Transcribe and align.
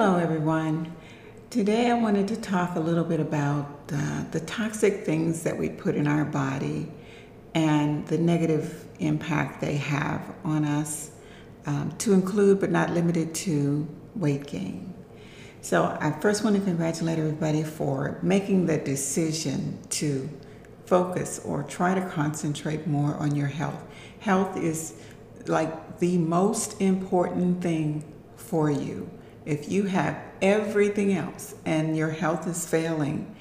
Hello, 0.00 0.16
everyone. 0.16 0.94
Today 1.50 1.90
I 1.90 1.94
wanted 1.94 2.28
to 2.28 2.36
talk 2.36 2.76
a 2.76 2.78
little 2.78 3.02
bit 3.02 3.18
about 3.18 3.66
uh, 3.92 4.22
the 4.30 4.38
toxic 4.38 5.04
things 5.04 5.42
that 5.42 5.58
we 5.58 5.70
put 5.70 5.96
in 5.96 6.06
our 6.06 6.24
body 6.24 6.86
and 7.52 8.06
the 8.06 8.16
negative 8.16 8.86
impact 9.00 9.60
they 9.60 9.74
have 9.74 10.22
on 10.44 10.64
us, 10.64 11.10
um, 11.66 11.92
to 11.98 12.12
include 12.12 12.60
but 12.60 12.70
not 12.70 12.90
limited 12.90 13.34
to 13.34 13.88
weight 14.14 14.46
gain. 14.46 14.94
So, 15.62 15.86
I 16.00 16.12
first 16.20 16.44
want 16.44 16.54
to 16.54 16.62
congratulate 16.62 17.18
everybody 17.18 17.64
for 17.64 18.20
making 18.22 18.66
the 18.66 18.78
decision 18.78 19.80
to 19.90 20.30
focus 20.86 21.40
or 21.44 21.64
try 21.64 21.96
to 21.96 22.08
concentrate 22.08 22.86
more 22.86 23.14
on 23.14 23.34
your 23.34 23.48
health. 23.48 23.82
Health 24.20 24.56
is 24.56 24.94
like 25.48 25.98
the 25.98 26.18
most 26.18 26.80
important 26.80 27.60
thing 27.60 28.04
for 28.36 28.70
you. 28.70 29.10
If 29.48 29.70
you 29.70 29.84
have 29.84 30.20
everything 30.42 31.14
else 31.14 31.54
and 31.64 31.96
your 31.96 32.10
health 32.10 32.46
is 32.46 32.66
failing, 32.66 33.34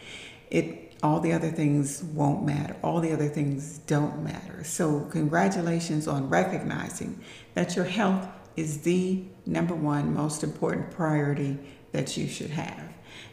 it 0.49 0.93
all 1.03 1.19
the 1.19 1.33
other 1.33 1.51
things 1.51 2.01
won't 2.01 2.45
matter. 2.45 2.77
All 2.81 3.01
the 3.01 3.11
other 3.11 3.27
things 3.27 3.79
don't 3.79 4.23
matter. 4.23 4.63
So 4.63 5.01
congratulations 5.11 6.07
on 6.07 6.29
recognizing 6.29 7.19
that 7.55 7.75
your 7.75 7.83
health 7.83 8.25
is 8.55 8.83
the 8.83 9.25
number 9.45 9.75
one 9.75 10.13
most 10.13 10.45
important 10.45 10.91
priority 10.91 11.59
that 11.91 12.15
you 12.15 12.25
should 12.29 12.51
have. 12.51 12.83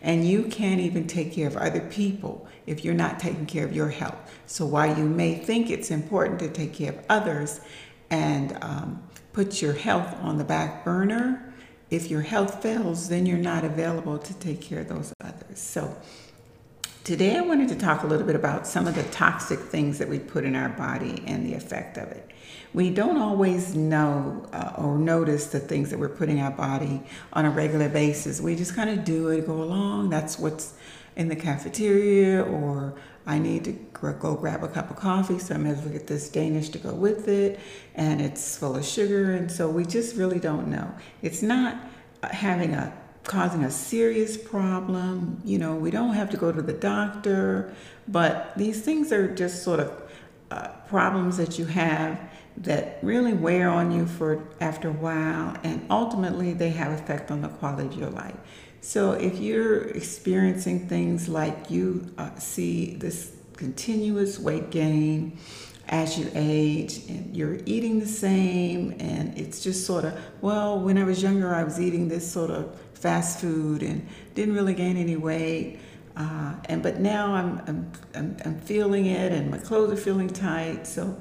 And 0.03 0.29
you 0.29 0.43
can't 0.43 0.81
even 0.81 1.07
take 1.07 1.33
care 1.33 1.47
of 1.47 1.57
other 1.57 1.81
people 1.81 2.45
if 2.67 2.85
you're 2.85 2.93
not 2.93 3.21
taking 3.21 3.47
care 3.47 3.65
of 3.65 3.75
your 3.75 3.91
health. 3.91 4.19
So 4.47 4.67
while 4.67 4.99
you 4.99 5.05
may 5.05 5.37
think 5.37 5.71
it's 5.71 5.93
important 5.93 6.41
to 6.41 6.49
take 6.49 6.75
care 6.75 6.91
of 6.91 7.05
others 7.09 7.61
and 8.11 8.59
um, 8.63 9.05
put 9.33 9.63
your 9.63 9.75
health 9.75 10.13
on 10.21 10.39
the 10.39 10.45
back 10.45 10.85
burner, 10.85 11.54
if 11.95 12.11
your 12.11 12.23
health 12.23 12.61
fails, 12.61 13.09
then 13.09 13.25
you're 13.25 13.39
not 13.39 13.65
available 13.65 14.19
to 14.19 14.35
take 14.35 14.61
care 14.61 14.81
of 14.81 14.89
those 14.89 15.13
others. 15.21 15.61
So, 15.61 15.97
today 17.05 17.37
I 17.37 17.41
wanted 17.41 17.69
to 17.69 17.77
talk 17.77 18.03
a 18.03 18.07
little 18.07 18.27
bit 18.27 18.35
about 18.35 18.67
some 18.67 18.89
of 18.89 18.97
the 18.97 19.05
toxic 19.05 19.61
things 19.61 19.99
that 19.99 20.09
we 20.09 20.19
put 20.19 20.45
in 20.45 20.57
our 20.57 20.71
body 20.71 21.23
and 21.27 21.47
the 21.47 21.55
effect 21.55 21.97
of 21.97 22.09
it. 22.09 22.31
We 22.73 22.91
don't 22.91 23.19
always 23.19 23.77
know 23.77 24.45
uh, 24.53 24.73
or 24.77 24.99
notice 24.99 25.47
the 25.47 25.61
things 25.61 25.91
that 25.91 25.99
we're 25.99 26.09
putting 26.09 26.41
our 26.41 26.51
body 26.51 27.01
on 27.33 27.45
a 27.45 27.51
regular 27.51 27.89
basis. 27.89 28.41
We 28.41 28.57
just 28.57 28.75
kind 28.75 28.91
of 28.91 29.05
do 29.05 29.29
it, 29.29 29.47
go 29.47 29.63
along. 29.63 30.11
That's 30.11 30.37
what's 30.37 30.75
in 31.15 31.29
the 31.29 31.37
cafeteria, 31.37 32.43
or 32.43 32.95
I 33.25 33.39
need 33.39 33.65
to 33.65 33.73
go 34.13 34.35
grab 34.35 34.63
a 34.63 34.69
cup 34.69 34.91
of 34.91 34.97
coffee, 34.97 35.39
so 35.39 35.55
I 35.55 35.59
may 35.59 35.71
as 35.71 35.81
well 35.81 35.93
get 35.93 36.07
this 36.07 36.29
Danish 36.29 36.69
to 36.71 36.79
go 36.79 36.93
with 36.93 37.27
it, 37.29 37.59
and 37.95 38.21
it's 38.21 38.57
full 38.57 38.77
of 38.77 38.85
sugar, 38.85 39.33
and 39.33 39.51
so 39.51 39.69
we 39.69 39.85
just 39.85 40.17
really 40.17 40.39
don't 40.39 40.69
know. 40.69 40.93
It's 41.23 41.43
not 41.43 41.77
uh, 42.23 42.29
having 42.29 42.75
a 42.75 42.93
causing 43.25 43.65
a 43.65 43.71
serious 43.71 44.37
problem. 44.37 45.41
You 45.45 45.59
know, 45.59 45.75
we 45.75 45.91
don't 45.91 46.13
have 46.13 46.31
to 46.31 46.37
go 46.37 46.53
to 46.53 46.61
the 46.61 46.75
doctor, 46.75 47.75
but 48.07 48.53
these 48.57 48.83
things 48.83 49.13
are 49.13 49.35
just 49.35 49.63
sort 49.63 49.81
of 49.81 50.03
uh, 50.51 50.69
problems 50.89 51.39
that 51.39 51.59
you 51.59 51.65
have 51.65 52.21
that 52.59 52.99
really 53.03 53.33
wear 53.33 53.69
on 53.69 53.91
you 53.91 54.07
for 54.07 54.47
after 54.61 54.91
a 54.91 54.93
while, 54.93 55.57
and 55.65 55.85
ultimately 55.91 56.53
they 56.53 56.71
have 56.71 56.93
effect 56.93 57.31
on 57.31 57.41
the 57.41 57.49
quality 57.49 57.89
of 57.89 57.95
your 57.95 58.11
life. 58.11 58.37
So 58.81 59.13
if 59.13 59.39
you're 59.39 59.85
experiencing 59.89 60.89
things 60.89 61.27
like 61.27 61.71
you 61.71 62.13
uh, 62.19 62.37
see 62.37 62.95
this 62.95 63.35
continuous 63.57 64.39
weight 64.39 64.71
gain 64.71 65.39
as 65.89 66.19
you 66.19 66.31
age 66.35 67.03
and 67.09 67.37
you're 67.37 67.59
eating 67.67 68.01
the 68.01 68.07
same. 68.07 68.95
And 68.99 69.37
it's 69.39 69.63
just 69.63 69.87
sort 69.87 70.05
of 70.05 70.19
well 70.41 70.81
when 70.81 70.99
i 70.99 71.05
was 71.05 71.23
younger 71.23 71.55
i 71.55 71.63
was 71.63 71.81
eating 71.81 72.09
this 72.09 72.31
sort 72.31 72.51
of 72.51 72.79
fast 72.95 73.41
food 73.41 73.83
and 73.83 74.07
didn't 74.35 74.55
really 74.55 74.75
gain 74.75 74.97
any 74.97 75.17
weight. 75.17 75.79
Uh, 76.17 76.55
and 76.67 76.83
but 76.83 77.01
now 77.01 77.35
I'm, 77.35 77.59
I'm, 77.67 77.93
I'm 78.15 78.37
I'm 78.45 78.61
feeling 78.61 79.07
it 79.07 79.33
and 79.33 79.51
my 79.51 79.59
clothes 79.59 79.93
are 79.93 80.03
feeling 80.03 80.29
tight. 80.29 80.87
So 80.87 81.17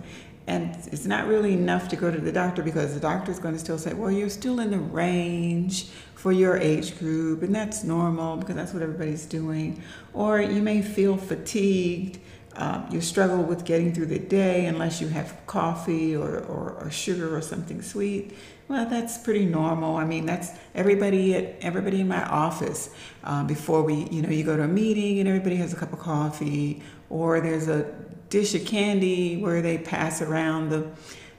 and 0.48 0.76
it's 0.92 1.06
not 1.06 1.28
really 1.28 1.54
enough 1.54 1.88
to 1.88 1.96
go 1.96 2.12
to 2.12 2.20
the 2.20 2.32
doctor 2.32 2.62
because 2.62 2.94
the 2.94 3.00
doctor 3.00 3.32
is 3.32 3.40
going 3.40 3.54
to 3.54 3.60
still 3.60 3.78
say 3.78 3.94
well 3.94 4.12
you're 4.12 4.30
still 4.30 4.60
in 4.60 4.72
the 4.72 4.80
range 4.80 5.88
for 6.16 6.32
your 6.32 6.58
age 6.58 6.98
group 7.00 7.42
and 7.44 7.54
that's 7.54 7.84
normal 7.84 8.38
because 8.38 8.56
that's 8.56 8.74
what 8.74 8.82
everybody's 8.82 9.26
doing 9.26 9.82
or 10.14 10.42
you 10.42 10.62
may 10.62 10.82
feel 10.82 11.18
fatigued 11.18 12.20
um, 12.56 12.88
you 12.92 13.02
struggle 13.02 13.42
with 13.42 13.66
getting 13.66 13.94
through 13.94 14.06
the 14.08 14.20
day 14.20 14.68
unless 14.68 15.02
you 15.02 15.08
have 15.08 15.36
coffee 15.48 16.16
or, 16.16 16.40
or, 16.42 16.78
or, 16.80 16.92
sugar 16.92 17.36
or 17.36 17.42
something 17.42 17.82
sweet. 17.82 18.38
Well, 18.74 18.88
that's 18.88 19.20
pretty 19.20 19.46
normal. 19.46 19.98
I 19.98 20.04
mean, 20.04 20.26
that's 20.26 20.50
everybody 20.74 21.36
at 21.36 21.58
everybody 21.62 22.02
in 22.02 22.08
my 22.08 22.24
office. 22.26 22.90
Um, 23.24 23.46
before 23.46 23.84
we, 23.84 24.08
you 24.10 24.24
know, 24.24 24.30
you 24.30 24.44
go 24.44 24.58
to 24.58 24.64
a 24.64 24.68
meeting 24.68 25.20
and 25.20 25.30
everybody 25.30 25.58
has 25.58 25.74
a 25.74 25.76
cup 25.76 25.94
of 25.94 26.00
coffee, 26.00 26.82
or 27.12 27.40
there's 27.40 27.68
a 27.68 27.84
dish 28.30 28.56
of 28.56 28.66
candy 28.66 29.38
where 29.38 29.62
they 29.62 29.78
pass 29.78 30.24
around 30.24 30.70
the 30.70 30.90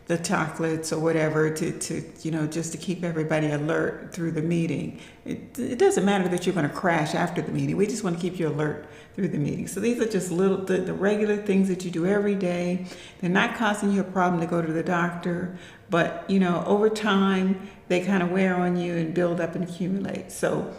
the 0.06 0.18
chocolates 0.18 0.92
or 0.92 1.00
whatever 1.00 1.50
to, 1.50 1.76
to 1.78 2.04
you 2.22 2.30
know 2.30 2.46
just 2.46 2.70
to 2.72 2.78
keep 2.78 3.02
everybody 3.02 3.50
alert 3.50 4.12
through 4.12 4.30
the 4.30 4.42
meeting 4.42 5.00
it, 5.24 5.58
it 5.58 5.78
doesn't 5.78 6.04
matter 6.04 6.28
that 6.28 6.44
you're 6.44 6.54
going 6.54 6.68
to 6.68 6.74
crash 6.74 7.14
after 7.14 7.40
the 7.40 7.50
meeting 7.50 7.74
we 7.74 7.86
just 7.86 8.04
want 8.04 8.14
to 8.14 8.20
keep 8.20 8.38
you 8.38 8.46
alert 8.46 8.86
through 9.14 9.28
the 9.28 9.38
meeting 9.38 9.66
so 9.66 9.80
these 9.80 10.00
are 10.00 10.08
just 10.08 10.30
little 10.30 10.58
the, 10.58 10.78
the 10.78 10.92
regular 10.92 11.36
things 11.36 11.68
that 11.68 11.84
you 11.84 11.90
do 11.90 12.06
every 12.06 12.34
day 12.34 12.84
they're 13.20 13.30
not 13.30 13.54
causing 13.56 13.92
you 13.92 14.00
a 14.00 14.04
problem 14.04 14.40
to 14.40 14.46
go 14.46 14.60
to 14.60 14.72
the 14.72 14.82
doctor 14.82 15.56
but 15.90 16.24
you 16.28 16.38
know 16.38 16.62
over 16.66 16.88
time 16.88 17.68
they 17.88 18.04
kind 18.04 18.22
of 18.22 18.30
wear 18.30 18.54
on 18.54 18.76
you 18.76 18.94
and 18.94 19.14
build 19.14 19.40
up 19.40 19.54
and 19.54 19.64
accumulate 19.64 20.30
so 20.32 20.72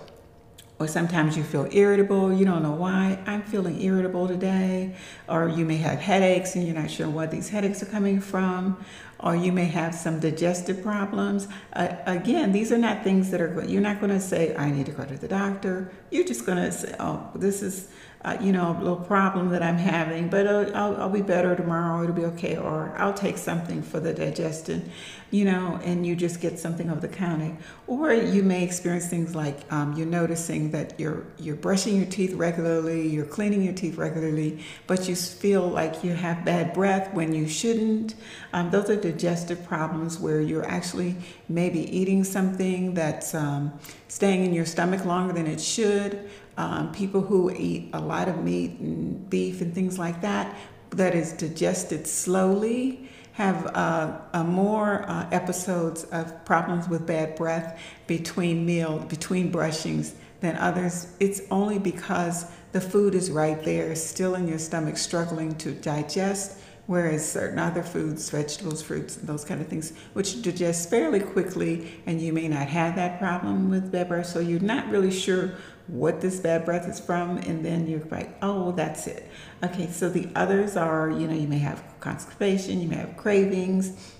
or 0.77 0.87
sometimes 0.87 1.37
you 1.37 1.43
feel 1.43 1.69
irritable, 1.71 2.33
you 2.33 2.43
don't 2.43 2.61
know 2.61 2.73
why. 2.73 3.17
I'm 3.25 3.43
feeling 3.43 3.81
irritable 3.81 4.27
today. 4.27 4.93
Or 5.29 5.47
you 5.47 5.63
may 5.63 5.77
have 5.77 5.99
headaches 5.99 6.55
and 6.55 6.65
you're 6.65 6.75
not 6.75 6.91
sure 6.91 7.09
where 7.09 7.27
these 7.27 7.47
headaches 7.47 7.81
are 7.81 7.85
coming 7.85 8.19
from. 8.19 8.83
Or 9.19 9.35
you 9.35 9.51
may 9.51 9.65
have 9.65 9.95
some 9.95 10.19
digestive 10.19 10.83
problems. 10.83 11.47
Uh, 11.73 11.95
again, 12.05 12.51
these 12.51 12.71
are 12.71 12.77
not 12.77 13.03
things 13.03 13.31
that 13.31 13.41
are, 13.41 13.63
you're 13.65 13.81
not 13.81 13.99
going 13.99 14.11
to 14.11 14.19
say, 14.19 14.55
I 14.55 14.69
need 14.69 14.85
to 14.87 14.91
go 14.91 15.05
to 15.05 15.17
the 15.17 15.27
doctor. 15.27 15.91
You're 16.11 16.25
just 16.25 16.45
going 16.45 16.57
to 16.57 16.71
say, 16.71 16.95
oh, 16.99 17.31
this 17.35 17.61
is 17.61 17.89
uh, 18.25 18.35
you 18.41 18.51
know, 18.51 18.75
a 18.75 18.79
little 18.79 18.95
problem 18.95 19.49
that 19.49 19.61
I'm 19.61 19.77
having, 19.77 20.29
but 20.29 20.47
uh, 20.47 20.71
I'll, 20.73 20.97
I'll, 20.97 21.09
be 21.09 21.21
better 21.21 21.55
tomorrow. 21.55 22.01
It'll 22.01 22.15
be 22.15 22.25
okay. 22.25 22.57
Or 22.57 22.91
I'll 22.97 23.13
take 23.13 23.37
something 23.37 23.83
for 23.83 23.99
the 23.99 24.15
digestion, 24.15 24.91
you 25.29 25.45
know, 25.45 25.79
and 25.83 26.07
you 26.07 26.15
just 26.15 26.41
get 26.41 26.57
something 26.57 26.89
over 26.89 26.99
the 26.99 27.07
counter. 27.07 27.55
Or 27.85 28.11
you 28.11 28.41
may 28.41 28.63
experience 28.63 29.07
things 29.07 29.35
like 29.35 29.71
um, 29.71 29.93
you're 29.95 30.07
noticing 30.07 30.71
that 30.71 30.99
you're 30.99 31.23
you're 31.37 31.55
brushing 31.55 31.97
your 31.97 32.07
teeth 32.07 32.33
regularly, 32.33 33.07
you're 33.07 33.27
cleaning 33.27 33.61
your 33.61 33.75
teeth 33.75 33.95
regularly, 33.95 34.65
but 34.87 35.07
you 35.07 35.15
feel 35.15 35.67
like 35.67 36.03
you 36.03 36.13
have 36.13 36.43
bad 36.43 36.73
breath 36.73 37.13
when 37.13 37.31
you 37.31 37.47
shouldn't. 37.47 38.15
Um, 38.53 38.71
those 38.71 38.89
are 38.89 38.99
digestive 39.11 39.65
problems 39.65 40.19
where 40.19 40.41
you're 40.41 40.67
actually 40.67 41.15
maybe 41.49 41.81
eating 41.95 42.23
something 42.23 42.93
that's 42.93 43.33
um, 43.33 43.71
staying 44.07 44.45
in 44.45 44.53
your 44.53 44.65
stomach 44.65 45.05
longer 45.05 45.33
than 45.33 45.47
it 45.47 45.61
should 45.61 46.29
um, 46.57 46.91
people 46.91 47.21
who 47.21 47.51
eat 47.51 47.89
a 47.93 47.99
lot 47.99 48.27
of 48.29 48.43
meat 48.43 48.79
and 48.79 49.29
beef 49.29 49.61
and 49.61 49.73
things 49.73 49.99
like 49.99 50.21
that, 50.21 50.55
that 50.91 51.13
is 51.13 51.33
digested 51.33 52.07
slowly, 52.07 53.09
have 53.33 53.67
uh, 53.75 54.43
more 54.45 55.03
uh, 55.09 55.27
episodes 55.31 56.05
of 56.05 56.45
problems 56.45 56.87
with 56.87 57.05
bad 57.05 57.35
breath 57.35 57.77
between 58.07 58.65
meal, 58.65 58.99
between 58.99 59.51
brushings 59.51 60.13
than 60.39 60.55
others. 60.55 61.13
It's 61.19 61.41
only 61.51 61.77
because 61.77 62.49
the 62.71 62.79
food 62.79 63.13
is 63.13 63.29
right 63.29 63.61
there, 63.63 63.93
still 63.95 64.35
in 64.35 64.47
your 64.47 64.59
stomach, 64.59 64.97
struggling 64.97 65.55
to 65.55 65.73
digest 65.73 66.59
whereas 66.87 67.29
certain 67.29 67.57
other 67.57 67.81
foods, 67.81 68.29
vegetables, 68.29 68.81
fruits, 68.81 69.17
and 69.17 69.27
those 69.27 69.43
kind 69.43 69.59
of 69.59 69.67
things, 69.67 69.93
which 70.13 70.41
digest 70.41 70.89
fairly 70.89 71.19
quickly, 71.19 72.01
and 72.05 72.21
you 72.21 72.31
may 72.31 72.47
not 72.47 72.67
have 72.67 72.95
that 72.95 73.19
problem 73.19 73.69
with 73.69 73.91
bad 73.91 74.07
breath, 74.07 74.27
so 74.27 74.39
you're 74.39 74.59
not 74.59 74.87
really 74.89 75.11
sure 75.11 75.51
what 75.87 76.21
this 76.21 76.39
bad 76.39 76.65
breath 76.65 76.87
is 76.87 76.99
from, 76.99 77.37
and 77.37 77.63
then 77.63 77.87
you're 77.87 78.03
like, 78.11 78.35
oh, 78.41 78.71
that's 78.71 79.07
it. 79.07 79.29
Okay, 79.63 79.87
so 79.87 80.09
the 80.09 80.27
others 80.35 80.75
are, 80.75 81.11
you 81.11 81.27
know, 81.27 81.33
you 81.33 81.47
may 81.47 81.59
have 81.59 81.83
constipation, 81.99 82.81
you 82.81 82.87
may 82.87 82.97
have 82.97 83.15
cravings, 83.17 84.13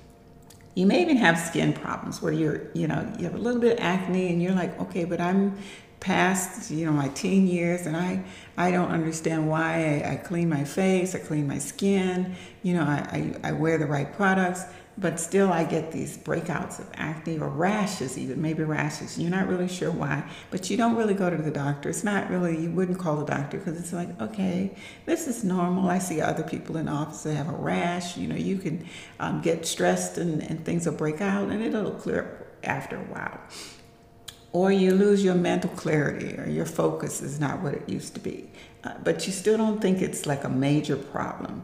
you 0.75 0.85
may 0.85 1.01
even 1.01 1.17
have 1.17 1.39
skin 1.39 1.71
problems 1.73 2.21
where 2.21 2.33
you're, 2.33 2.61
you 2.73 2.87
know, 2.87 3.11
you 3.17 3.23
have 3.23 3.33
a 3.33 3.39
little 3.39 3.61
bit 3.61 3.73
of 3.73 3.83
acne, 3.83 4.29
and 4.31 4.41
you're 4.41 4.53
like, 4.53 4.79
okay, 4.79 5.05
but 5.05 5.21
I'm 5.21 5.57
past, 6.05 6.69
you 6.69 6.85
know, 6.85 6.91
my 6.91 7.07
teen 7.09 7.47
years, 7.47 7.87
and 7.87 7.97
I, 7.97 8.23
I 8.57 8.69
don't 8.69 8.91
understand 8.91 9.49
why 9.49 10.03
I, 10.03 10.11
I 10.11 10.15
clean 10.17 10.47
my 10.47 10.63
face, 10.63 11.15
I 11.15 11.19
clean 11.19 11.47
my 11.47 11.57
skin, 11.57 12.35
you 12.61 12.75
know, 12.75 12.83
I, 12.83 13.33
I, 13.43 13.49
I 13.49 13.51
wear 13.53 13.79
the 13.79 13.87
right 13.87 14.13
products, 14.13 14.65
but 14.99 15.19
still 15.19 15.51
I 15.51 15.63
get 15.63 15.91
these 15.91 16.15
breakouts 16.15 16.77
of 16.77 16.87
acne 16.93 17.39
or 17.39 17.49
rashes, 17.49 18.19
even 18.19 18.39
maybe 18.39 18.63
rashes. 18.63 19.17
You're 19.17 19.31
not 19.31 19.47
really 19.47 19.67
sure 19.67 19.89
why, 19.89 20.29
but 20.51 20.69
you 20.69 20.77
don't 20.77 20.95
really 20.95 21.15
go 21.15 21.31
to 21.31 21.37
the 21.37 21.49
doctor. 21.49 21.89
It's 21.89 22.03
not 22.03 22.29
really, 22.29 22.55
you 22.55 22.69
wouldn't 22.69 22.99
call 22.99 23.15
the 23.15 23.25
doctor 23.25 23.57
because 23.57 23.79
it's 23.79 23.91
like, 23.91 24.21
okay, 24.21 24.77
this 25.07 25.27
is 25.27 25.43
normal. 25.43 25.89
I 25.89 25.97
see 25.97 26.21
other 26.21 26.43
people 26.43 26.77
in 26.77 26.85
the 26.85 26.91
office 26.91 27.23
that 27.23 27.33
have 27.33 27.49
a 27.49 27.57
rash. 27.57 28.15
You 28.15 28.27
know, 28.27 28.35
you 28.35 28.59
can 28.59 28.87
um, 29.19 29.41
get 29.41 29.65
stressed 29.65 30.19
and, 30.19 30.43
and 30.43 30.63
things 30.63 30.85
will 30.85 30.93
break 30.93 31.19
out 31.19 31.49
and 31.49 31.63
it'll 31.63 31.91
clear 31.93 32.21
up 32.21 32.63
after 32.63 32.95
a 32.95 33.05
while. 33.05 33.39
Or 34.55 34.71
you 34.71 34.93
lose 34.93 35.21
your 35.21 35.35
mental 35.35 35.69
clarity 35.71 36.33
or 36.39 36.47
your 36.47 36.65
focus 36.65 37.21
is 37.21 37.41
not 37.41 37.61
what 37.61 37.73
it 37.73 37.89
used 37.89 38.13
to 38.13 38.21
be. 38.21 38.49
Uh, 38.85 38.93
but 39.03 39.27
you 39.27 39.33
still 39.33 39.57
don't 39.57 39.81
think 39.81 40.01
it's 40.01 40.25
like 40.25 40.45
a 40.45 40.49
major 40.49 40.95
problem. 40.95 41.61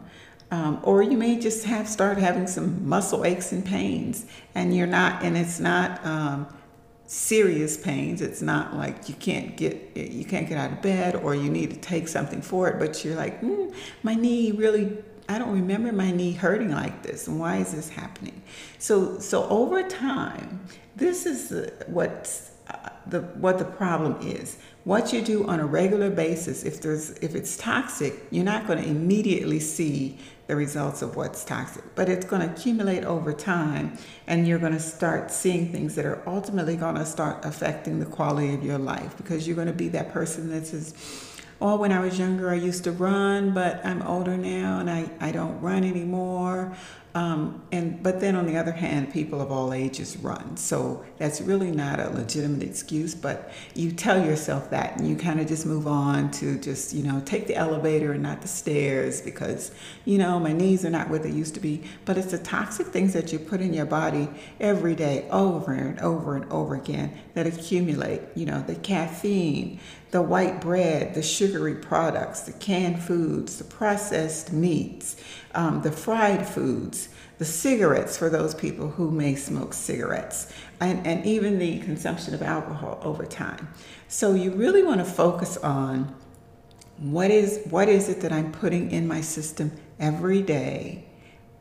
Um, 0.50 0.78
or 0.82 1.02
you 1.02 1.16
may 1.16 1.38
just 1.38 1.64
have 1.64 1.88
start 1.88 2.18
having 2.18 2.46
some 2.46 2.86
muscle 2.86 3.24
aches 3.24 3.50
and 3.50 3.64
pains, 3.64 4.26
and 4.54 4.76
you're 4.76 4.86
not, 4.86 5.22
and 5.22 5.38
it's 5.38 5.58
not 5.58 6.04
um, 6.04 6.46
serious 7.06 7.78
pains. 7.78 8.20
It's 8.20 8.42
not 8.42 8.76
like 8.76 9.08
you 9.08 9.14
can't 9.14 9.56
get 9.56 9.96
you 9.96 10.26
can't 10.26 10.46
get 10.46 10.58
out 10.58 10.72
of 10.72 10.82
bed, 10.82 11.16
or 11.16 11.34
you 11.34 11.50
need 11.50 11.70
to 11.70 11.78
take 11.78 12.08
something 12.08 12.42
for 12.42 12.68
it. 12.68 12.78
But 12.78 13.02
you're 13.02 13.16
like, 13.16 13.40
mm, 13.40 13.74
my 14.02 14.14
knee 14.14 14.52
really. 14.52 14.98
I 15.30 15.38
don't 15.38 15.52
remember 15.52 15.92
my 15.92 16.10
knee 16.10 16.32
hurting 16.32 16.72
like 16.72 17.02
this, 17.02 17.26
and 17.26 17.40
why 17.40 17.56
is 17.56 17.72
this 17.72 17.88
happening? 17.88 18.42
So, 18.78 19.18
so 19.18 19.48
over 19.48 19.82
time, 19.82 20.60
this 20.96 21.24
is 21.24 21.70
what's 21.86 22.51
the 23.06 23.20
what 23.20 23.58
the 23.58 23.64
problem 23.64 24.18
is. 24.20 24.58
What 24.84 25.12
you 25.12 25.22
do 25.22 25.46
on 25.46 25.60
a 25.60 25.66
regular 25.66 26.10
basis 26.10 26.64
if 26.64 26.80
there's 26.80 27.10
if 27.18 27.36
it's 27.36 27.56
toxic 27.56 28.14
you're 28.30 28.44
not 28.44 28.66
going 28.66 28.82
to 28.82 28.88
immediately 28.88 29.60
see 29.60 30.18
the 30.48 30.56
results 30.56 31.02
of 31.02 31.14
what's 31.14 31.44
toxic 31.44 31.84
but 31.94 32.08
it's 32.08 32.26
going 32.26 32.42
to 32.42 32.52
accumulate 32.52 33.04
over 33.04 33.32
time 33.32 33.96
and 34.26 34.46
you're 34.46 34.58
going 34.58 34.72
to 34.72 34.80
start 34.80 35.30
seeing 35.30 35.70
things 35.70 35.94
that 35.94 36.04
are 36.04 36.20
ultimately 36.28 36.76
going 36.76 36.96
to 36.96 37.06
start 37.06 37.44
affecting 37.44 38.00
the 38.00 38.06
quality 38.06 38.52
of 38.54 38.64
your 38.64 38.78
life 38.78 39.16
because 39.16 39.46
you're 39.46 39.56
going 39.56 39.68
to 39.68 39.72
be 39.72 39.88
that 39.88 40.12
person 40.12 40.50
that 40.50 40.66
says 40.66 40.94
oh 41.60 41.76
when 41.76 41.92
i 41.92 42.00
was 42.00 42.18
younger 42.18 42.50
i 42.50 42.54
used 42.54 42.82
to 42.82 42.90
run 42.90 43.54
but 43.54 43.84
i'm 43.86 44.02
older 44.02 44.36
now 44.36 44.80
and 44.80 44.90
i, 44.90 45.08
I 45.20 45.30
don't 45.30 45.60
run 45.60 45.84
anymore 45.84 46.76
um, 47.14 47.62
and 47.70 48.02
but 48.02 48.20
then 48.20 48.36
on 48.36 48.46
the 48.46 48.56
other 48.56 48.72
hand, 48.72 49.12
people 49.12 49.42
of 49.42 49.52
all 49.52 49.74
ages 49.74 50.16
run, 50.16 50.56
so 50.56 51.04
that's 51.18 51.42
really 51.42 51.70
not 51.70 52.00
a 52.00 52.08
legitimate 52.08 52.62
excuse. 52.62 53.14
But 53.14 53.52
you 53.74 53.92
tell 53.92 54.24
yourself 54.24 54.70
that, 54.70 54.96
and 54.96 55.06
you 55.06 55.16
kind 55.16 55.38
of 55.38 55.46
just 55.46 55.66
move 55.66 55.86
on 55.86 56.30
to 56.32 56.58
just 56.58 56.94
you 56.94 57.02
know 57.02 57.20
take 57.26 57.48
the 57.48 57.54
elevator 57.54 58.12
and 58.12 58.22
not 58.22 58.40
the 58.40 58.48
stairs 58.48 59.20
because 59.20 59.72
you 60.06 60.16
know 60.16 60.40
my 60.40 60.54
knees 60.54 60.86
are 60.86 60.90
not 60.90 61.10
what 61.10 61.22
they 61.22 61.30
used 61.30 61.52
to 61.54 61.60
be. 61.60 61.82
But 62.06 62.16
it's 62.16 62.30
the 62.30 62.38
toxic 62.38 62.86
things 62.86 63.12
that 63.12 63.30
you 63.30 63.38
put 63.38 63.60
in 63.60 63.74
your 63.74 63.86
body 63.86 64.30
every 64.58 64.94
day, 64.94 65.28
over 65.30 65.72
and 65.72 66.00
over 66.00 66.34
and 66.36 66.50
over 66.50 66.74
again, 66.74 67.18
that 67.34 67.46
accumulate. 67.46 68.22
You 68.34 68.46
know 68.46 68.62
the 68.62 68.76
caffeine, 68.76 69.80
the 70.12 70.22
white 70.22 70.60
bread, 70.60 71.14
the 71.14 71.22
sugary 71.22 71.74
products, 71.74 72.40
the 72.40 72.52
canned 72.52 73.02
foods, 73.02 73.58
the 73.58 73.64
processed 73.64 74.52
meats 74.52 75.16
um, 75.54 75.82
the 75.82 75.92
fried 75.92 76.46
foods, 76.46 77.08
the 77.38 77.44
cigarettes 77.44 78.16
for 78.16 78.30
those 78.30 78.54
people 78.54 78.88
who 78.90 79.10
may 79.10 79.34
smoke 79.34 79.74
cigarettes, 79.74 80.52
and, 80.80 81.06
and 81.06 81.24
even 81.26 81.58
the 81.58 81.80
consumption 81.80 82.34
of 82.34 82.42
alcohol 82.42 83.00
over 83.02 83.24
time. 83.24 83.68
So 84.08 84.34
you 84.34 84.52
really 84.52 84.82
want 84.82 85.00
to 85.00 85.04
focus 85.04 85.56
on 85.58 86.14
what 86.98 87.30
is 87.30 87.60
what 87.68 87.88
is 87.88 88.08
it 88.08 88.20
that 88.20 88.32
I'm 88.32 88.52
putting 88.52 88.90
in 88.90 89.08
my 89.08 89.20
system 89.20 89.72
every 89.98 90.42
day, 90.42 91.06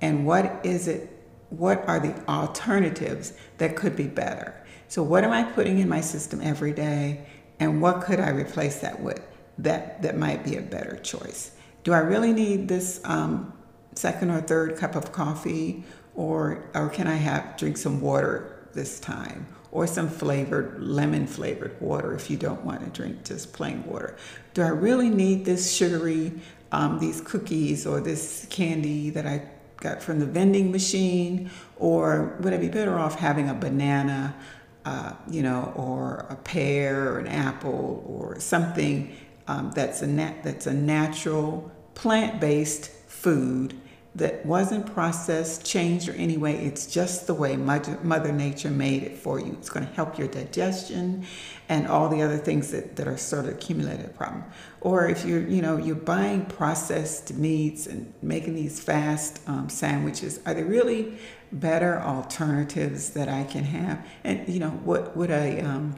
and 0.02 0.26
what 0.26 0.60
is 0.64 0.88
it 0.88 1.10
what 1.50 1.88
are 1.88 2.00
the 2.00 2.16
alternatives 2.30 3.34
that 3.58 3.76
could 3.76 3.96
be 3.96 4.08
better? 4.08 4.56
So 4.88 5.04
what 5.04 5.24
am 5.24 5.32
I 5.32 5.44
putting 5.44 5.80
in 5.80 5.90
my 5.90 6.02
system 6.02 6.42
every 6.42 6.74
day, 6.74 7.26
and 7.62 7.80
what 7.80 8.02
could 8.02 8.20
I 8.20 8.30
replace 8.30 8.80
that 8.80 9.00
with? 9.00 9.22
That 9.60 10.02
that 10.02 10.18
might 10.18 10.44
be 10.44 10.58
a 10.58 10.62
better 10.62 10.98
choice. 10.98 11.52
Do 11.84 11.94
I 11.94 12.00
really 12.00 12.34
need 12.34 12.68
this 12.68 13.00
um, 13.06 13.54
second 13.94 14.32
or 14.32 14.42
third 14.42 14.78
cup 14.78 14.96
of 14.96 15.12
coffee, 15.12 15.84
or 16.16 16.70
or 16.74 16.90
can 16.90 17.08
I 17.08 17.16
have 17.16 17.56
drink 17.58 17.78
some 17.78 18.02
water 18.02 18.68
this 18.74 19.00
time, 19.00 19.46
or 19.72 19.86
some 19.86 20.10
flavored 20.10 20.82
lemon 20.82 21.28
flavored 21.28 21.80
water 21.80 22.16
if 22.16 22.32
you 22.32 22.38
don't 22.38 22.66
want 22.66 22.84
to 22.84 22.90
drink 22.90 23.24
just 23.24 23.54
plain 23.54 23.86
water? 23.86 24.18
Do 24.56 24.64
I 24.64 24.70
really 24.70 25.10
need 25.10 25.46
this 25.46 25.72
sugary, 25.72 26.34
um, 26.72 26.98
these 26.98 27.22
cookies 27.22 27.86
or 27.86 28.02
this 28.02 28.48
candy 28.50 29.12
that 29.12 29.28
I 29.28 29.44
got 29.78 30.02
from 30.02 30.20
the 30.20 30.26
vending 30.26 30.72
machine, 30.72 31.52
or 31.78 32.38
would 32.40 32.54
I 32.54 32.58
be 32.58 32.70
better 32.70 32.98
off 32.98 33.20
having 33.20 33.50
a 33.50 33.54
banana? 33.54 34.36
Uh, 34.84 35.14
you 35.30 35.44
know, 35.44 35.72
or 35.76 36.26
a 36.32 36.36
pear, 36.36 37.14
or 37.14 37.20
an 37.20 37.28
apple, 37.28 38.04
or 38.08 38.40
something 38.40 39.16
um, 39.48 39.72
that's 39.76 40.02
a 40.02 40.08
nat- 40.08 40.44
that's 40.44 40.66
a 40.66 40.74
natural 40.74 41.72
plant-based 41.94 42.90
food 43.08 43.76
that 44.16 44.46
wasn't 44.46 44.86
processed, 44.94 45.64
changed, 45.66 46.10
or 46.10 46.14
any 46.14 46.36
way. 46.36 46.54
It's 46.66 46.86
just 46.86 47.28
the 47.28 47.34
way 47.34 47.56
Mother 47.56 48.32
Nature 48.32 48.72
made 48.72 49.04
it 49.04 49.18
for 49.18 49.40
you. 49.40 49.54
It's 49.54 49.70
going 49.70 49.88
to 49.88 49.94
help 49.94 50.18
your 50.18 50.28
digestion 50.28 51.26
and 51.70 51.88
all 51.88 52.10
the 52.10 52.22
other 52.22 52.38
things 52.38 52.72
that, 52.72 52.98
that 52.98 53.08
are 53.08 53.18
sort 53.18 53.46
of 53.46 53.52
accumulated 53.52 54.14
problem. 54.16 54.44
Or 54.82 55.08
if 55.08 55.24
you're, 55.26 55.48
you 55.48 55.62
know, 55.62 55.78
you're 55.78 55.96
buying 55.96 56.46
processed 56.46 57.34
meats 57.36 57.88
and 57.88 58.14
making 58.22 58.56
these 58.56 58.82
fast 58.82 59.40
um, 59.48 59.70
sandwiches, 59.70 60.40
are 60.46 60.54
they 60.54 60.64
really 60.64 61.18
better 61.52 62.00
alternatives 62.00 63.12
that 63.12 63.30
I 63.30 63.44
can 63.44 63.64
have? 63.64 64.06
And 64.24 64.48
you 64.48 64.60
know, 64.60 64.70
what 64.70 65.16
would 65.16 65.32
a 65.32 65.62
um, 65.62 65.96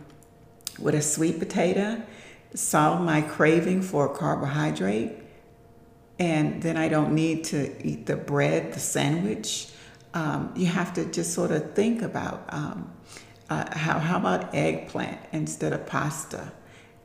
would 0.80 0.96
a 0.96 1.02
sweet 1.02 1.40
potato 1.40 2.02
solve 2.56 3.02
my 3.02 3.22
craving 3.22 3.82
for 3.82 4.08
carbohydrate? 4.08 5.24
and 6.20 6.62
then 6.62 6.78
I 6.78 6.88
don't 6.88 7.14
need 7.14 7.44
to 7.46 7.86
eat 7.86 8.06
the 8.06 8.16
bread, 8.16 8.74
the 8.74 8.80
sandwich. 8.80 9.70
Um, 10.14 10.54
you 10.56 10.68
have 10.68 10.94
to 10.94 11.06
just 11.06 11.34
sort 11.34 11.52
of 11.52 11.74
think 11.74 12.02
about 12.02 12.46
um, 12.50 12.92
uh, 13.50 13.78
how, 13.78 14.00
how 14.00 14.18
about 14.18 14.54
eggplant 14.54 15.20
instead 15.32 15.74
of 15.74 15.86
pasta? 15.86 16.52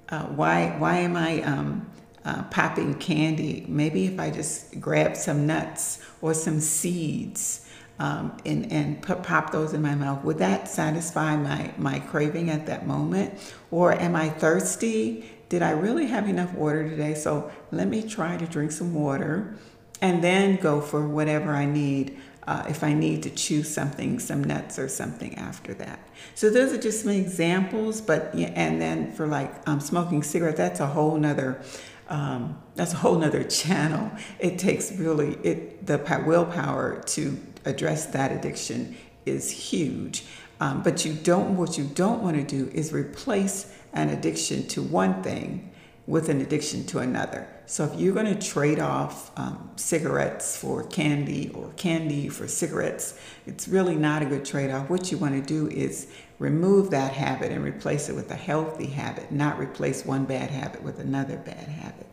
Uh, 0.08 0.24
why, 0.26 0.74
why 0.78 0.98
am 0.98 1.16
I 1.16 1.42
um, 1.42 1.90
uh, 2.24 2.44
popping 2.44 2.94
candy? 2.94 3.64
Maybe 3.66 4.06
if 4.06 4.20
I 4.20 4.30
just 4.30 4.80
grab 4.80 5.16
some 5.16 5.46
nuts 5.46 6.00
or 6.20 6.34
some 6.34 6.60
seeds 6.60 7.67
um, 7.98 8.36
and, 8.44 8.70
and 8.72 9.02
put, 9.02 9.22
pop 9.22 9.50
those 9.50 9.72
in 9.72 9.82
my 9.82 9.94
mouth, 9.94 10.22
would 10.24 10.38
that 10.38 10.68
satisfy 10.68 11.36
my, 11.36 11.72
my 11.76 11.98
craving 11.98 12.50
at 12.50 12.66
that 12.66 12.86
moment? 12.86 13.34
Or 13.70 13.92
am 13.92 14.14
I 14.14 14.28
thirsty 14.28 15.24
did 15.48 15.62
I 15.62 15.70
really 15.70 16.06
have 16.06 16.28
enough 16.28 16.52
water 16.54 16.88
today? 16.88 17.14
So 17.14 17.50
let 17.70 17.88
me 17.88 18.02
try 18.02 18.36
to 18.36 18.46
drink 18.46 18.72
some 18.72 18.94
water 18.94 19.56
and 20.00 20.22
then 20.22 20.56
go 20.56 20.80
for 20.80 21.06
whatever 21.08 21.54
I 21.54 21.64
need. 21.64 22.18
Uh, 22.46 22.64
if 22.66 22.82
I 22.82 22.94
need 22.94 23.22
to 23.24 23.30
chew 23.30 23.62
something, 23.62 24.18
some 24.18 24.42
nuts 24.42 24.78
or 24.78 24.88
something 24.88 25.34
after 25.34 25.74
that. 25.74 25.98
So 26.34 26.48
those 26.48 26.72
are 26.72 26.80
just 26.80 27.02
some 27.02 27.10
examples, 27.10 28.00
but 28.00 28.34
yeah, 28.34 28.52
and 28.54 28.80
then 28.80 29.12
for 29.12 29.26
like 29.26 29.52
um, 29.68 29.80
smoking 29.80 30.22
cigarette, 30.22 30.56
that's 30.56 30.80
a 30.80 30.86
whole 30.86 31.18
nother, 31.18 31.60
um, 32.08 32.58
that's 32.74 32.94
a 32.94 32.96
whole 32.96 33.16
nother 33.18 33.44
channel. 33.50 34.10
It 34.38 34.58
takes 34.58 34.92
really, 34.92 35.34
it 35.42 35.86
the 35.86 35.98
willpower 36.26 37.02
to 37.08 37.38
address 37.64 38.06
that 38.06 38.32
addiction 38.32 38.96
is 39.26 39.50
huge. 39.50 40.24
Um, 40.60 40.82
but 40.82 41.04
you 41.04 41.12
don't, 41.12 41.56
what 41.56 41.78
you 41.78 41.84
don't 41.84 42.22
want 42.22 42.36
to 42.36 42.42
do 42.42 42.70
is 42.72 42.92
replace 42.92 43.72
an 43.92 44.08
addiction 44.08 44.66
to 44.68 44.82
one 44.82 45.22
thing 45.22 45.70
with 46.08 46.30
an 46.30 46.40
addiction 46.40 46.86
to 46.86 47.00
another. 47.00 47.46
So 47.66 47.84
if 47.84 48.00
you're 48.00 48.14
going 48.14 48.34
to 48.34 48.46
trade 48.46 48.78
off 48.78 49.30
um, 49.38 49.70
cigarettes 49.76 50.56
for 50.56 50.84
candy 50.84 51.50
or 51.50 51.70
candy 51.76 52.30
for 52.30 52.48
cigarettes, 52.48 53.20
it's 53.46 53.68
really 53.68 53.94
not 53.94 54.22
a 54.22 54.24
good 54.24 54.46
trade 54.46 54.70
off. 54.70 54.88
What 54.88 55.12
you 55.12 55.18
want 55.18 55.34
to 55.34 55.42
do 55.42 55.68
is 55.68 56.08
remove 56.38 56.88
that 56.92 57.12
habit 57.12 57.52
and 57.52 57.62
replace 57.62 58.08
it 58.08 58.16
with 58.16 58.30
a 58.30 58.36
healthy 58.36 58.86
habit, 58.86 59.30
not 59.30 59.58
replace 59.58 60.06
one 60.06 60.24
bad 60.24 60.50
habit 60.50 60.82
with 60.82 60.98
another 60.98 61.36
bad 61.36 61.68
habit. 61.68 62.06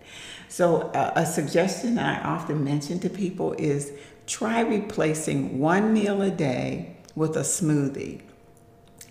So 0.50 0.90
uh, 0.90 1.14
a 1.16 1.26
suggestion 1.26 1.98
I 1.98 2.22
often 2.22 2.66
mention 2.66 3.00
to 3.00 3.10
people 3.10 3.54
is 3.54 3.94
try 4.28 4.60
replacing 4.60 5.58
one 5.58 5.94
meal 5.94 6.22
a 6.22 6.32
day 6.32 6.98
with 7.16 7.38
a 7.38 7.42
smoothie 7.42 8.22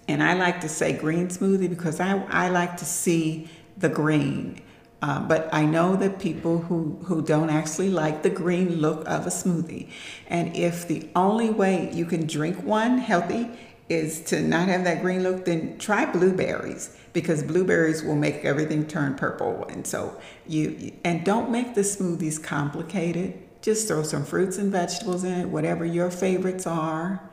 and 0.06 0.22
I 0.22 0.34
like 0.34 0.60
to 0.60 0.68
say 0.68 0.92
green 0.92 1.28
smoothie 1.28 1.68
because 1.68 2.00
I, 2.00 2.22
I 2.28 2.48
like 2.48 2.76
to 2.78 2.84
see 2.84 3.48
the 3.76 3.88
green. 3.88 4.60
Uh, 5.04 5.20
but 5.20 5.50
I 5.52 5.66
know 5.66 5.96
that 5.96 6.18
people 6.18 6.60
who, 6.60 6.98
who 7.04 7.20
don't 7.20 7.50
actually 7.50 7.90
like 7.90 8.22
the 8.22 8.30
green 8.30 8.76
look 8.76 9.06
of 9.06 9.26
a 9.26 9.28
smoothie. 9.28 9.90
And 10.28 10.56
if 10.56 10.88
the 10.88 11.06
only 11.14 11.50
way 11.50 11.92
you 11.92 12.06
can 12.06 12.26
drink 12.26 12.64
one 12.64 12.96
healthy 12.96 13.50
is 13.90 14.22
to 14.22 14.40
not 14.40 14.68
have 14.68 14.84
that 14.84 15.02
green 15.02 15.22
look, 15.22 15.44
then 15.44 15.76
try 15.76 16.10
blueberries 16.10 16.96
because 17.12 17.42
blueberries 17.42 18.02
will 18.02 18.14
make 18.16 18.46
everything 18.46 18.86
turn 18.86 19.14
purple. 19.14 19.66
And 19.68 19.86
so 19.86 20.18
you, 20.46 20.92
and 21.04 21.22
don't 21.22 21.50
make 21.50 21.74
the 21.74 21.82
smoothies 21.82 22.42
complicated. 22.42 23.38
Just 23.60 23.86
throw 23.86 24.04
some 24.04 24.24
fruits 24.24 24.56
and 24.56 24.72
vegetables 24.72 25.22
in 25.22 25.32
it, 25.34 25.48
whatever 25.50 25.84
your 25.84 26.10
favorites 26.10 26.66
are, 26.66 27.28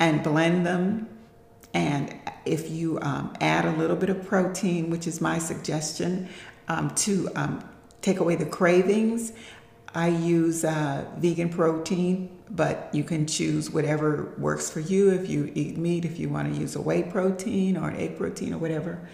and 0.00 0.24
blend 0.24 0.66
them 0.66 1.06
and 1.74 2.14
if 2.44 2.70
you 2.70 2.98
um, 3.00 3.32
add 3.40 3.64
a 3.64 3.72
little 3.72 3.96
bit 3.96 4.10
of 4.10 4.26
protein, 4.26 4.90
which 4.90 5.06
is 5.06 5.20
my 5.20 5.38
suggestion, 5.38 6.28
um, 6.68 6.90
to 6.96 7.28
um, 7.34 7.68
take 8.00 8.20
away 8.20 8.36
the 8.36 8.46
cravings, 8.46 9.32
I 9.94 10.08
use 10.08 10.64
uh, 10.64 11.04
vegan 11.18 11.50
protein, 11.50 12.30
but 12.50 12.88
you 12.92 13.04
can 13.04 13.26
choose 13.26 13.70
whatever 13.70 14.32
works 14.38 14.70
for 14.70 14.80
you. 14.80 15.10
If 15.10 15.28
you 15.28 15.52
eat 15.54 15.76
meat, 15.76 16.04
if 16.04 16.18
you 16.18 16.28
want 16.28 16.52
to 16.52 16.58
use 16.58 16.76
a 16.76 16.80
whey 16.80 17.02
protein 17.02 17.76
or 17.76 17.88
an 17.88 17.96
egg 17.96 18.16
protein 18.16 18.54
or 18.54 18.58
whatever, 18.58 19.06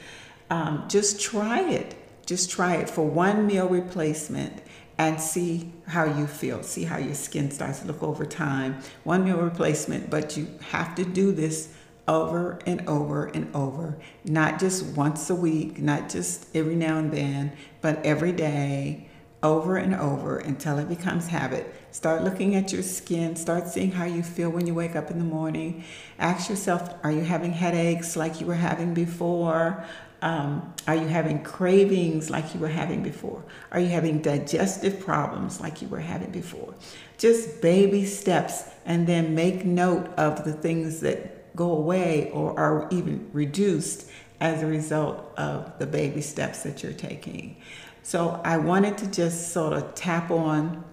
um, 0.50 0.84
just 0.88 1.20
try 1.20 1.60
it. 1.68 1.96
Just 2.26 2.50
try 2.50 2.76
it 2.76 2.88
for 2.88 3.06
one 3.06 3.46
meal 3.46 3.68
replacement 3.68 4.62
and 4.98 5.20
see 5.20 5.72
how 5.86 6.04
you 6.04 6.26
feel. 6.26 6.62
See 6.62 6.84
how 6.84 6.98
your 6.98 7.14
skin 7.14 7.50
starts 7.50 7.80
to 7.80 7.86
look 7.86 8.02
over 8.02 8.26
time. 8.26 8.80
One 9.04 9.24
meal 9.24 9.38
replacement, 9.38 10.10
but 10.10 10.36
you 10.36 10.48
have 10.70 10.94
to 10.96 11.04
do 11.04 11.32
this 11.32 11.74
over 12.08 12.58
and 12.66 12.88
over 12.88 13.26
and 13.26 13.54
over, 13.54 13.98
not 14.24 14.58
just 14.58 14.84
once 14.96 15.28
a 15.28 15.34
week, 15.34 15.78
not 15.78 16.08
just 16.08 16.46
every 16.56 16.74
now 16.74 16.98
and 16.98 17.12
then, 17.12 17.52
but 17.82 18.04
every 18.04 18.32
day, 18.32 19.06
over 19.42 19.76
and 19.76 19.94
over 19.94 20.38
until 20.38 20.78
it 20.78 20.88
becomes 20.88 21.28
habit. 21.28 21.72
Start 21.92 22.24
looking 22.24 22.56
at 22.56 22.72
your 22.72 22.82
skin, 22.82 23.36
start 23.36 23.68
seeing 23.68 23.92
how 23.92 24.04
you 24.04 24.22
feel 24.22 24.50
when 24.50 24.66
you 24.66 24.74
wake 24.74 24.96
up 24.96 25.10
in 25.10 25.18
the 25.18 25.24
morning. 25.24 25.84
Ask 26.18 26.50
yourself, 26.50 26.92
are 27.04 27.12
you 27.12 27.20
having 27.20 27.52
headaches 27.52 28.16
like 28.16 28.40
you 28.40 28.46
were 28.46 28.54
having 28.54 28.94
before? 28.94 29.84
Um, 30.20 30.74
are 30.88 30.96
you 30.96 31.06
having 31.06 31.44
cravings 31.44 32.30
like 32.30 32.52
you 32.52 32.58
were 32.58 32.66
having 32.66 33.04
before? 33.04 33.44
Are 33.70 33.78
you 33.78 33.88
having 33.88 34.20
digestive 34.20 34.98
problems 34.98 35.60
like 35.60 35.80
you 35.80 35.86
were 35.88 36.00
having 36.00 36.32
before? 36.32 36.74
Just 37.18 37.60
baby 37.60 38.04
steps 38.04 38.64
and 38.84 39.06
then 39.06 39.36
make 39.36 39.64
note 39.64 40.08
of 40.16 40.44
the 40.44 40.52
things 40.52 41.00
that 41.00 41.37
go 41.58 41.72
away 41.72 42.30
or 42.30 42.56
are 42.56 42.88
even 42.92 43.28
reduced 43.32 44.08
as 44.40 44.62
a 44.62 44.66
result 44.66 45.32
of 45.36 45.76
the 45.80 45.86
baby 45.86 46.20
steps 46.20 46.62
that 46.62 46.84
you're 46.84 46.92
taking. 46.92 47.56
So 48.04 48.40
I 48.44 48.58
wanted 48.58 48.96
to 48.98 49.10
just 49.10 49.52
sort 49.52 49.72
of 49.72 49.92
tap 49.96 50.30
on, 50.30 50.84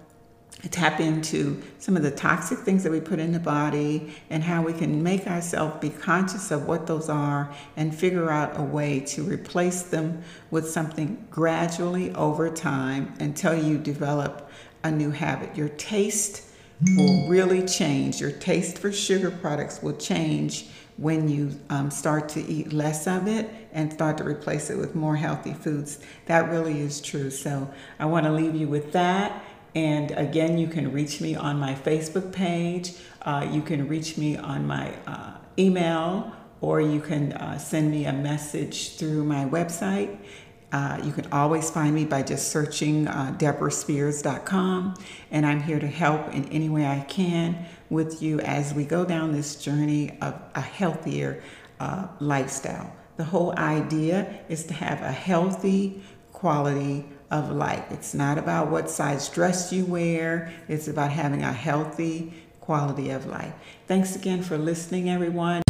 tap 0.72 0.98
into 0.98 1.62
some 1.78 1.96
of 1.96 2.02
the 2.02 2.10
toxic 2.10 2.58
things 2.58 2.82
that 2.82 2.90
we 2.90 3.00
put 3.00 3.20
in 3.20 3.30
the 3.30 3.38
body 3.38 4.12
and 4.28 4.42
how 4.42 4.60
we 4.60 4.72
can 4.72 5.04
make 5.04 5.28
ourselves 5.28 5.76
be 5.80 5.90
conscious 5.90 6.50
of 6.50 6.66
what 6.66 6.88
those 6.88 7.08
are 7.08 7.54
and 7.76 7.94
figure 7.94 8.28
out 8.28 8.58
a 8.58 8.62
way 8.62 8.98
to 8.98 9.22
replace 9.22 9.82
them 9.82 10.24
with 10.50 10.68
something 10.68 11.28
gradually 11.30 12.12
over 12.16 12.50
time 12.50 13.14
until 13.20 13.54
you 13.56 13.78
develop 13.78 14.50
a 14.82 14.90
new 14.90 15.12
habit. 15.12 15.56
Your 15.56 15.68
taste 15.68 16.42
will 16.96 17.28
really 17.28 17.66
change. 17.66 18.20
Your 18.20 18.32
taste 18.32 18.78
for 18.78 18.92
sugar 18.92 19.30
products 19.30 19.82
will 19.82 19.96
change 19.96 20.66
when 20.96 21.28
you 21.28 21.52
um, 21.68 21.90
start 21.90 22.28
to 22.30 22.40
eat 22.40 22.72
less 22.72 23.06
of 23.06 23.28
it 23.28 23.50
and 23.72 23.92
start 23.92 24.18
to 24.18 24.24
replace 24.24 24.70
it 24.70 24.78
with 24.78 24.94
more 24.94 25.16
healthy 25.16 25.52
foods. 25.52 26.00
That 26.26 26.50
really 26.50 26.80
is 26.80 27.00
true. 27.00 27.30
So 27.30 27.70
I 27.98 28.06
want 28.06 28.24
to 28.24 28.32
leave 28.32 28.54
you 28.54 28.68
with 28.68 28.92
that. 28.92 29.44
And 29.74 30.10
again, 30.12 30.56
you 30.56 30.68
can 30.68 30.92
reach 30.92 31.20
me 31.20 31.34
on 31.34 31.58
my 31.58 31.74
Facebook 31.74 32.32
page. 32.32 32.94
Uh, 33.22 33.46
you 33.50 33.60
can 33.60 33.88
reach 33.88 34.16
me 34.16 34.36
on 34.38 34.66
my 34.66 34.94
uh, 35.06 35.34
email, 35.58 36.32
or 36.62 36.80
you 36.80 37.00
can 37.00 37.34
uh, 37.34 37.58
send 37.58 37.90
me 37.90 38.06
a 38.06 38.12
message 38.12 38.96
through 38.96 39.24
my 39.24 39.44
website. 39.44 40.16
Uh, 40.72 41.00
you 41.04 41.12
can 41.12 41.26
always 41.32 41.70
find 41.70 41.94
me 41.94 42.04
by 42.04 42.22
just 42.22 42.48
searching 42.48 43.06
uh, 43.06 43.34
deborahspears.com, 43.38 44.94
and 45.30 45.46
I'm 45.46 45.62
here 45.62 45.78
to 45.78 45.86
help 45.86 46.34
in 46.34 46.48
any 46.48 46.68
way 46.68 46.86
I 46.86 47.00
can 47.08 47.66
with 47.88 48.22
you 48.22 48.40
as 48.40 48.74
we 48.74 48.84
go 48.84 49.04
down 49.04 49.32
this 49.32 49.56
journey 49.56 50.18
of 50.20 50.34
a 50.54 50.60
healthier 50.60 51.42
uh, 51.78 52.08
lifestyle. 52.18 52.92
The 53.16 53.24
whole 53.24 53.56
idea 53.56 54.40
is 54.48 54.64
to 54.64 54.74
have 54.74 55.02
a 55.02 55.12
healthy 55.12 56.02
quality 56.32 57.06
of 57.30 57.50
life. 57.50 57.84
It's 57.90 58.14
not 58.14 58.38
about 58.38 58.70
what 58.70 58.90
size 58.90 59.28
dress 59.28 59.72
you 59.72 59.84
wear, 59.84 60.52
it's 60.68 60.88
about 60.88 61.12
having 61.12 61.42
a 61.42 61.52
healthy 61.52 62.32
quality 62.60 63.10
of 63.10 63.26
life. 63.26 63.54
Thanks 63.86 64.16
again 64.16 64.42
for 64.42 64.58
listening, 64.58 65.08
everyone. 65.08 65.62